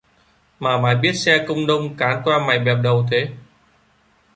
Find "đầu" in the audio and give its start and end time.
2.83-3.05